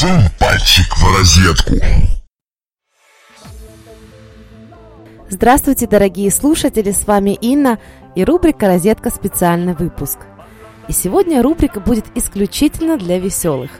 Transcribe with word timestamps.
Сунь 0.00 0.30
пальчик 0.38 0.96
в 0.96 1.16
розетку. 1.16 1.74
Здравствуйте, 5.28 5.88
дорогие 5.88 6.30
слушатели, 6.30 6.92
с 6.92 7.04
вами 7.04 7.36
Инна 7.40 7.80
и 8.14 8.22
рубрика 8.22 8.68
«Розетка. 8.68 9.10
Специальный 9.10 9.74
выпуск». 9.74 10.18
И 10.86 10.92
сегодня 10.92 11.42
рубрика 11.42 11.80
будет 11.80 12.04
исключительно 12.14 12.96
для 12.96 13.18
веселых, 13.18 13.72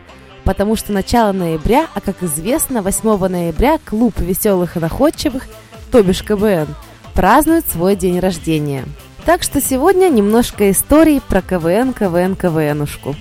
потому 0.42 0.74
что 0.74 0.92
начало 0.92 1.30
ноября, 1.30 1.86
а 1.94 2.00
как 2.00 2.20
известно, 2.24 2.82
8 2.82 3.28
ноября 3.28 3.78
клуб 3.78 4.18
веселых 4.18 4.76
и 4.76 4.80
находчивых, 4.80 5.46
то 5.92 6.02
бишь 6.02 6.24
КВН, 6.24 6.66
празднует 7.14 7.64
свой 7.68 7.94
день 7.94 8.18
рождения. 8.18 8.86
Так 9.24 9.44
что 9.44 9.60
сегодня 9.60 10.08
немножко 10.08 10.68
истории 10.68 11.22
про 11.28 11.42
КВН, 11.42 11.92
КВН, 11.92 12.34
КВНушку. 12.34 13.14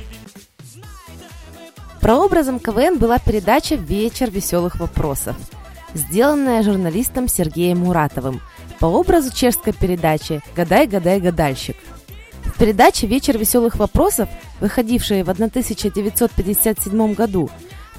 Прообразом 2.07 2.59
КВН 2.59 2.99
была 2.99 3.19
передача 3.19 3.75
«Вечер 3.75 4.31
веселых 4.31 4.79
вопросов», 4.79 5.35
сделанная 5.93 6.63
журналистом 6.63 7.27
Сергеем 7.27 7.79
Муратовым 7.79 8.39
по 8.79 8.85
образу 8.85 9.35
чешской 9.35 9.73
передачи 9.73 10.41
«Гадай, 10.55 10.87
гадай, 10.87 11.19
гадальщик». 11.19 11.75
В 12.45 12.57
передаче 12.57 13.07
«Вечер 13.07 13.37
веселых 13.37 13.75
вопросов», 13.75 14.29
выходившей 14.61 15.23
в 15.23 15.29
1957 15.29 17.13
году, 17.13 17.49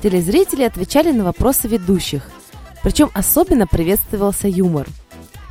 телезрители 0.03 0.63
отвечали 0.63 1.13
на 1.13 1.25
вопросы 1.25 1.69
ведущих. 1.69 2.31
Причем 2.83 3.11
особенно 3.13 3.67
приветствовался 3.67 4.49
юмор. 4.49 4.87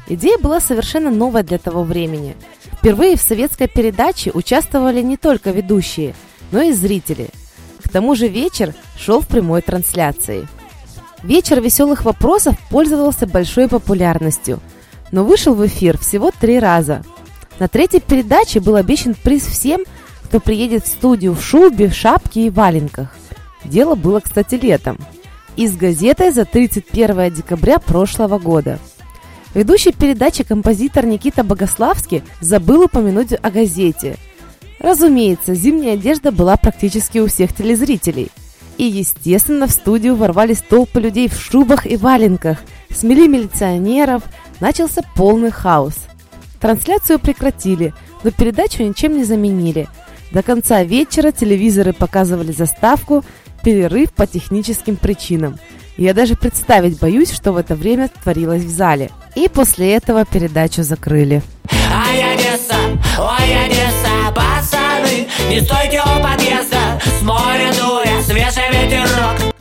Идея 0.07 0.39
была 0.39 0.59
совершенно 0.59 1.11
новая 1.11 1.43
для 1.43 1.59
того 1.59 1.83
времени. 1.83 2.35
Впервые 2.79 3.17
в 3.17 3.21
советской 3.21 3.67
передаче 3.67 4.31
участвовали 4.33 5.03
не 5.03 5.15
только 5.15 5.51
ведущие, 5.51 6.15
но 6.51 6.63
и 6.63 6.71
зрители. 6.71 7.29
К 7.87 7.91
тому 7.91 8.15
же 8.15 8.27
вечер 8.27 8.73
шел 8.97 9.21
в 9.21 9.27
прямой 9.27 9.61
трансляции. 9.61 10.47
Вечер 11.23 11.61
веселых 11.61 12.05
вопросов 12.05 12.55
пользовался 12.69 13.25
большой 13.25 13.67
популярностью, 13.67 14.59
но 15.11 15.23
вышел 15.23 15.55
в 15.55 15.65
эфир 15.65 15.97
всего 15.97 16.31
три 16.31 16.59
раза– 16.59 17.03
на 17.59 17.67
третьей 17.67 18.01
передаче 18.01 18.59
был 18.59 18.75
обещан 18.75 19.15
приз 19.15 19.45
всем, 19.45 19.81
кто 20.23 20.39
приедет 20.39 20.85
в 20.85 20.89
студию 20.89 21.33
в 21.33 21.41
шубе, 21.41 21.87
в 21.87 21.95
шапке 21.95 22.47
и 22.47 22.49
валенках. 22.49 23.15
Дело 23.63 23.95
было, 23.95 24.19
кстати, 24.19 24.55
летом. 24.55 24.97
И 25.55 25.67
с 25.67 25.75
газетой 25.75 26.31
за 26.31 26.45
31 26.45 27.33
декабря 27.33 27.79
прошлого 27.79 28.37
года. 28.37 28.79
Ведущий 29.55 29.91
передачи 29.91 30.43
композитор 30.43 31.05
Никита 31.05 31.43
Богославский 31.43 32.21
забыл 32.41 32.83
упомянуть 32.83 33.33
о 33.33 33.49
газете. 33.49 34.17
Разумеется, 34.79 35.55
зимняя 35.55 35.93
одежда 35.93 36.31
была 36.31 36.57
практически 36.57 37.19
у 37.19 37.27
всех 37.27 37.53
телезрителей. 37.53 38.29
И, 38.77 38.83
естественно, 38.83 39.67
в 39.67 39.71
студию 39.71 40.15
ворвались 40.15 40.61
толпы 40.61 40.99
людей 40.99 41.27
в 41.27 41.39
шубах 41.39 41.85
и 41.85 41.97
валенках, 41.97 42.59
смели 42.93 43.27
милиционеров, 43.27 44.23
начался 44.59 45.01
полный 45.15 45.51
хаос– 45.51 45.95
Трансляцию 46.59 47.19
прекратили, 47.19 47.93
но 48.23 48.31
передачу 48.31 48.83
ничем 48.83 49.17
не 49.17 49.23
заменили. 49.23 49.87
До 50.31 50.41
конца 50.41 50.83
вечера 50.83 51.31
телевизоры 51.31 51.93
показывали 51.93 52.51
заставку 52.51 53.23
«Перерыв 53.63 54.11
по 54.11 54.27
техническим 54.27 54.95
причинам». 54.95 55.57
Я 55.97 56.13
даже 56.13 56.35
представить 56.35 56.99
боюсь, 56.99 57.31
что 57.31 57.51
в 57.51 57.57
это 57.57 57.75
время 57.75 58.09
творилось 58.09 58.63
в 58.63 58.69
зале. 58.69 59.09
И 59.35 59.47
после 59.47 59.93
этого 59.93 60.25
передачу 60.25 60.83
закрыли. 60.83 61.41
Ай, 61.91 62.33
Одесса, 62.33 62.75
ой, 63.17 63.65
Одесса, 63.65 63.86
не 65.49 65.61
стойте 65.61 66.01
у 66.01 66.21
подъезда, 66.21 66.99
с 67.05 67.21
моря 67.21 67.71
дуя, 67.79 68.21
свежий 68.21 68.69
ветерок. 68.71 69.53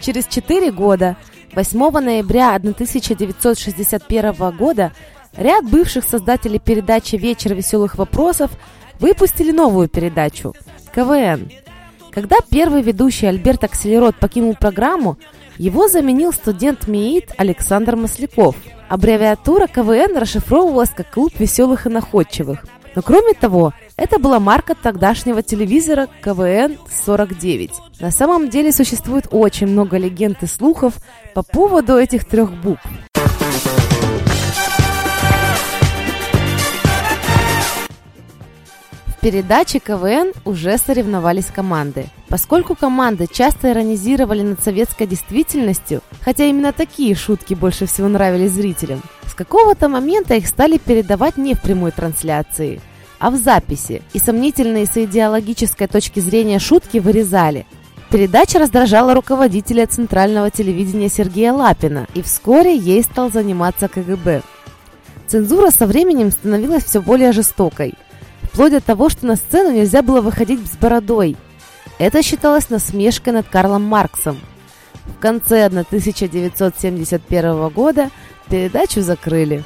Через 0.00 0.26
четыре 0.26 0.70
года 0.70 1.16
8 1.54 1.98
ноября 1.98 2.54
1961 2.54 4.56
года 4.56 4.92
ряд 5.36 5.64
бывших 5.64 6.04
создателей 6.04 6.58
передачи 6.58 7.16
«Вечер 7.16 7.54
веселых 7.54 7.96
вопросов» 7.96 8.50
выпустили 9.00 9.52
новую 9.52 9.88
передачу 9.88 10.54
«КВН». 10.94 11.50
Когда 12.12 12.36
первый 12.50 12.82
ведущий 12.82 13.26
Альберт 13.26 13.64
Акселерот 13.64 14.16
покинул 14.16 14.54
программу, 14.54 15.16
его 15.56 15.88
заменил 15.88 16.32
студент 16.32 16.88
МИИТ 16.88 17.32
Александр 17.38 17.96
Масляков. 17.96 18.54
Аббревиатура 18.88 19.66
КВН 19.66 20.16
расшифровывалась 20.16 20.90
как 20.90 21.10
«Клуб 21.10 21.32
веселых 21.38 21.86
и 21.86 21.88
находчивых». 21.88 22.64
Но 22.98 23.02
кроме 23.02 23.32
того, 23.32 23.72
это 23.96 24.18
была 24.18 24.40
марка 24.40 24.74
тогдашнего 24.74 25.40
телевизора 25.40 26.08
КВН-49. 26.20 27.70
На 28.00 28.10
самом 28.10 28.48
деле 28.48 28.72
существует 28.72 29.28
очень 29.30 29.68
много 29.68 29.98
легенд 29.98 30.42
и 30.42 30.48
слухов 30.48 30.94
по 31.32 31.44
поводу 31.44 31.96
этих 31.96 32.24
трех 32.24 32.50
букв. 32.52 32.82
В 39.06 39.20
передаче 39.20 39.78
КВН 39.78 40.32
уже 40.44 40.76
соревновались 40.76 41.52
команды. 41.54 42.06
Поскольку 42.28 42.74
команды 42.74 43.28
часто 43.32 43.70
иронизировали 43.70 44.42
над 44.42 44.60
советской 44.60 45.06
действительностью, 45.06 46.00
хотя 46.20 46.46
именно 46.46 46.72
такие 46.72 47.14
шутки 47.14 47.54
больше 47.54 47.86
всего 47.86 48.08
нравились 48.08 48.50
зрителям, 48.50 49.02
с 49.28 49.34
какого-то 49.34 49.88
момента 49.88 50.34
их 50.34 50.48
стали 50.48 50.78
передавать 50.78 51.36
не 51.36 51.54
в 51.54 51.62
прямой 51.62 51.92
трансляции– 51.92 52.80
а 53.18 53.30
в 53.30 53.36
записи, 53.36 54.02
и 54.12 54.18
сомнительные 54.18 54.84
с 54.86 54.96
идеологической 54.96 55.86
точки 55.86 56.20
зрения 56.20 56.58
шутки 56.58 56.98
вырезали. 56.98 57.64
Передача 58.10 58.58
раздражала 58.58 59.14
руководителя 59.14 59.86
Центрального 59.86 60.50
телевидения 60.50 61.10
Сергея 61.10 61.52
Лапина, 61.52 62.06
и 62.14 62.22
вскоре 62.22 62.74
ей 62.76 63.02
стал 63.02 63.30
заниматься 63.30 63.88
КГБ. 63.88 64.42
Цензура 65.26 65.70
со 65.70 65.86
временем 65.86 66.30
становилась 66.30 66.84
все 66.84 67.02
более 67.02 67.32
жестокой, 67.32 67.92
вплоть 68.42 68.72
до 68.72 68.80
того, 68.80 69.10
что 69.10 69.26
на 69.26 69.36
сцену 69.36 69.72
нельзя 69.72 70.00
было 70.02 70.22
выходить 70.22 70.66
с 70.66 70.78
бородой. 70.78 71.36
Это 71.98 72.22
считалось 72.22 72.70
насмешкой 72.70 73.34
над 73.34 73.46
Карлом 73.46 73.82
Марксом. 73.82 74.38
В 75.04 75.18
конце 75.20 75.66
1971 75.66 77.68
года 77.68 78.08
передачу 78.48 79.02
закрыли. 79.02 79.64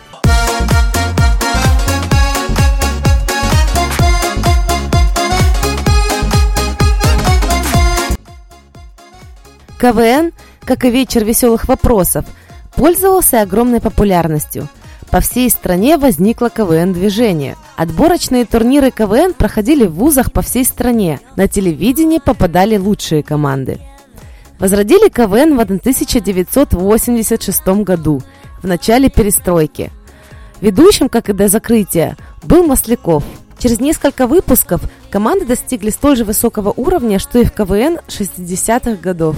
КВН, 9.83 10.33
как 10.61 10.85
и 10.85 10.91
вечер 10.91 11.25
веселых 11.25 11.67
вопросов, 11.67 12.25
пользовался 12.77 13.41
огромной 13.41 13.81
популярностью. 13.81 14.69
По 15.11 15.19
всей 15.19 15.51
стране 15.51 15.97
возникло 15.97 16.51
КВН-движение. 16.51 17.57
Отборочные 17.75 18.45
турниры 18.45 18.93
КВН 18.93 19.35
проходили 19.35 19.85
в 19.85 19.95
вузах 19.95 20.31
по 20.31 20.41
всей 20.41 20.65
стране. 20.65 21.19
На 21.35 21.49
телевидении 21.49 22.21
попадали 22.25 22.77
лучшие 22.77 23.25
команды. 23.25 23.81
Возродили 24.61 25.09
КВН 25.09 25.57
в 25.57 25.61
1986 25.61 27.67
году, 27.83 28.23
в 28.63 28.69
начале 28.69 29.11
перестройки. 29.11 29.91
Ведущим, 30.61 31.09
как 31.09 31.29
и 31.29 31.33
до 31.33 31.49
закрытия, 31.49 32.17
был 32.45 32.65
Масляков. 32.65 33.25
Через 33.59 33.81
несколько 33.81 34.29
выпусков 34.29 34.81
команды 35.11 35.45
достигли 35.45 35.91
столь 35.91 36.19
же 36.19 36.25
высокого 36.25 36.71
уровня, 36.71 37.19
что 37.19 37.41
и 37.41 37.45
в 37.45 37.51
КВН 37.51 37.99
60-х 38.07 38.95
годов. 39.03 39.35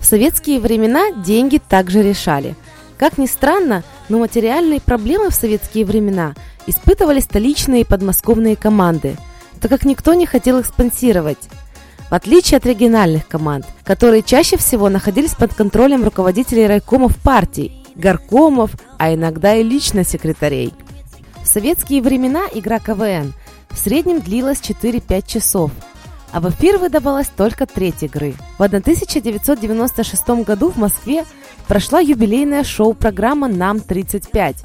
В 0.00 0.04
советские 0.04 0.60
времена 0.60 1.10
деньги 1.12 1.58
также 1.58 2.02
решали. 2.02 2.54
Как 2.98 3.18
ни 3.18 3.26
странно, 3.26 3.82
но 4.08 4.18
материальные 4.18 4.80
проблемы 4.80 5.30
в 5.30 5.34
советские 5.34 5.84
времена 5.84 6.34
испытывали 6.66 7.20
столичные 7.20 7.82
и 7.82 7.84
подмосковные 7.84 8.56
команды, 8.56 9.16
так 9.60 9.70
как 9.70 9.84
никто 9.84 10.14
не 10.14 10.26
хотел 10.26 10.58
их 10.58 10.66
спонсировать. 10.66 11.48
В 12.08 12.14
отличие 12.14 12.58
от 12.58 12.66
региональных 12.66 13.26
команд, 13.26 13.66
которые 13.84 14.22
чаще 14.22 14.56
всего 14.56 14.88
находились 14.88 15.34
под 15.34 15.54
контролем 15.54 16.04
руководителей 16.04 16.66
райкомов 16.66 17.16
партий, 17.16 17.84
горкомов, 17.96 18.70
а 18.98 19.12
иногда 19.12 19.56
и 19.56 19.62
лично 19.62 20.04
секретарей. 20.04 20.72
В 21.42 21.48
советские 21.48 22.02
времена 22.02 22.44
игра 22.52 22.78
КВН 22.78 23.34
в 23.70 23.78
среднем 23.78 24.20
длилась 24.20 24.60
4-5 24.60 25.26
часов– 25.26 25.70
а 26.32 26.40
в 26.40 26.48
эфир 26.50 26.78
выдавалась 26.78 27.28
только 27.28 27.66
треть 27.66 28.02
игры. 28.02 28.34
В 28.58 28.62
1996 28.62 30.28
году 30.44 30.70
в 30.70 30.76
Москве 30.76 31.24
прошла 31.68 32.00
юбилейная 32.00 32.64
шоу-программа 32.64 33.48
«Нам 33.48 33.78
35», 33.78 34.56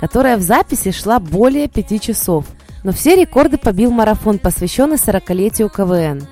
которая 0.00 0.36
в 0.36 0.42
записи 0.42 0.90
шла 0.90 1.18
более 1.18 1.68
пяти 1.68 2.00
часов. 2.00 2.46
Но 2.84 2.92
все 2.92 3.16
рекорды 3.16 3.58
побил 3.58 3.90
марафон, 3.90 4.38
посвященный 4.38 4.96
40-летию 4.96 5.68
КВН. 5.68 6.26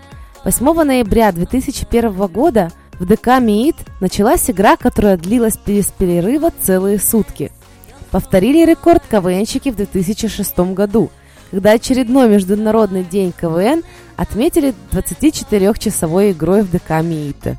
8 0.44 0.82
ноября 0.84 1.32
2001 1.32 2.12
года 2.28 2.70
в 3.00 3.04
ДК 3.04 3.40
МИИТ 3.40 3.76
началась 4.00 4.48
игра, 4.48 4.76
которая 4.76 5.16
длилась 5.16 5.58
без 5.66 5.86
перерыва 5.86 6.50
целые 6.62 6.98
сутки. 6.98 7.52
Повторили 8.10 8.64
рекорд 8.64 9.02
КВНщики 9.10 9.70
в 9.70 9.76
2006 9.76 10.58
году, 10.72 11.10
когда 11.50 11.72
очередной 11.72 12.28
Международный 12.28 13.04
день 13.04 13.32
КВН 13.32 13.82
отметили 14.16 14.74
24-часовой 14.92 16.32
игрой 16.32 16.62
в 16.62 16.70
ДК 16.70 17.02
МИИТа. 17.02 17.56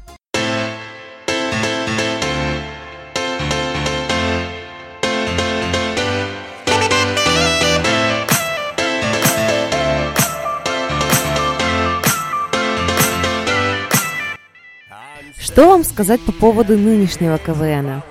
Что 15.39 15.69
вам 15.69 15.83
сказать 15.83 16.21
по 16.21 16.31
поводу 16.31 16.77
нынешнего 16.77 17.39
КВНа? 17.39 18.03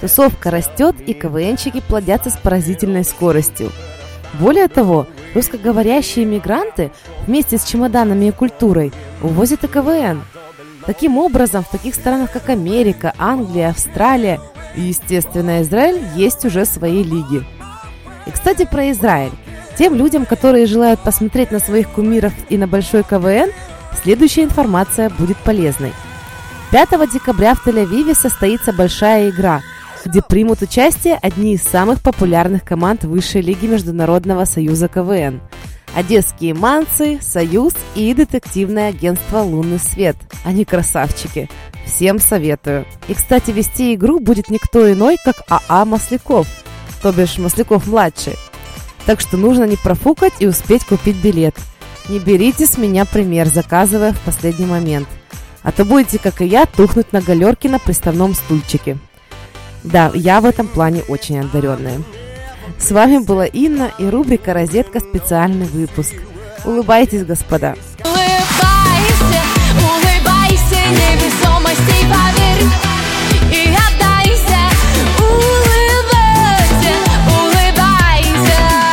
Тусовка 0.00 0.50
растет, 0.50 0.96
и 1.06 1.14
КВНчики 1.14 1.80
плодятся 1.80 2.30
с 2.30 2.36
поразительной 2.36 3.04
скоростью. 3.04 3.70
Более 4.34 4.68
того, 4.68 5.06
русскоговорящие 5.34 6.24
мигранты 6.24 6.90
вместе 7.26 7.58
с 7.58 7.64
чемоданами 7.64 8.26
и 8.26 8.32
культурой 8.32 8.92
увозят 9.22 9.64
и 9.64 9.68
КВН. 9.68 10.22
Таким 10.86 11.18
образом, 11.18 11.64
в 11.64 11.68
таких 11.70 11.94
странах, 11.94 12.32
как 12.32 12.48
Америка, 12.48 13.14
Англия, 13.18 13.70
Австралия 13.70 14.40
и, 14.74 14.80
естественно, 14.80 15.62
Израиль, 15.62 16.00
есть 16.16 16.44
уже 16.44 16.64
свои 16.64 17.02
лиги. 17.02 17.44
И, 18.26 18.30
кстати, 18.30 18.64
про 18.64 18.90
Израиль. 18.90 19.32
Тем 19.78 19.94
людям, 19.94 20.26
которые 20.26 20.66
желают 20.66 21.00
посмотреть 21.00 21.50
на 21.50 21.60
своих 21.60 21.88
кумиров 21.90 22.32
и 22.48 22.58
на 22.58 22.66
большой 22.66 23.04
КВН, 23.04 23.50
следующая 24.02 24.44
информация 24.44 25.10
будет 25.10 25.36
полезной. 25.38 25.92
5 26.70 26.88
декабря 27.12 27.54
в 27.54 27.66
Тель-Авиве 27.66 28.14
состоится 28.14 28.72
большая 28.72 29.30
игра, 29.30 29.60
где 30.04 30.22
примут 30.22 30.62
участие 30.62 31.18
одни 31.20 31.54
из 31.54 31.62
самых 31.62 32.00
популярных 32.00 32.64
команд 32.64 33.04
Высшей 33.04 33.42
лиги 33.42 33.66
Международного 33.66 34.44
союза 34.44 34.88
КВН. 34.88 35.40
Одесские 35.94 36.54
манцы, 36.54 37.18
Союз 37.20 37.74
и 37.94 38.14
детективное 38.14 38.88
агентство 38.88 39.40
«Лунный 39.40 39.78
свет». 39.78 40.16
Они 40.44 40.64
красавчики. 40.64 41.50
Всем 41.84 42.18
советую. 42.18 42.86
И, 43.08 43.14
кстати, 43.14 43.50
вести 43.50 43.94
игру 43.94 44.18
будет 44.18 44.48
никто 44.48 44.90
иной, 44.90 45.18
как 45.22 45.42
АА 45.48 45.84
Масляков, 45.84 46.46
то 47.02 47.12
бишь 47.12 47.38
Масляков-младший. 47.38 48.36
Так 49.04 49.20
что 49.20 49.36
нужно 49.36 49.64
не 49.64 49.76
профукать 49.76 50.34
и 50.38 50.46
успеть 50.46 50.84
купить 50.84 51.16
билет. 51.16 51.56
Не 52.08 52.18
берите 52.18 52.66
с 52.66 52.78
меня 52.78 53.04
пример, 53.04 53.48
заказывая 53.48 54.12
в 54.12 54.20
последний 54.20 54.66
момент– 54.66 55.08
а 55.62 55.70
то 55.70 55.84
будете, 55.84 56.18
как 56.18 56.40
и 56.40 56.46
я, 56.46 56.66
тухнуть 56.66 57.12
на 57.12 57.20
галерке 57.20 57.68
на 57.68 57.78
приставном 57.78 58.34
стульчике. 58.34 58.98
Да, 59.84 60.10
я 60.14 60.40
в 60.40 60.46
этом 60.46 60.68
плане 60.68 61.02
очень 61.08 61.40
одаренная. 61.40 62.02
С 62.78 62.90
вами 62.90 63.18
была 63.18 63.46
Инна 63.46 63.90
и 63.98 64.06
рубрика 64.06 64.54
«Розетка. 64.54 65.00
Специальный 65.00 65.66
выпуск». 65.66 66.14
Улыбайтесь, 66.64 67.24
господа! 67.24 67.74
Улыбайся, 68.04 69.32
улыбайся, 69.80 70.82